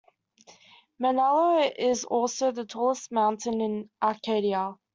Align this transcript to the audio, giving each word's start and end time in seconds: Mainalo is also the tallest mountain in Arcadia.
Mainalo 0.99 1.61
is 1.77 2.05
also 2.05 2.49
the 2.51 2.65
tallest 2.65 3.11
mountain 3.11 3.61
in 3.61 3.91
Arcadia. 4.01 4.73